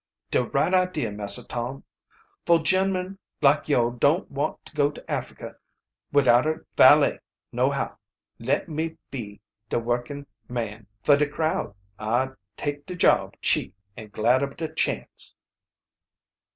[0.31, 1.83] "De right idea, Massah Tom.
[2.47, 5.55] Foah gen'men like yo' don't want to go to Africa
[6.11, 7.19] widout a valet
[7.51, 7.95] nohow.
[8.39, 11.75] Let me be de workin' man fe de crowd.
[11.99, 15.35] I'll take de job, cheap, an' glad ob de chance."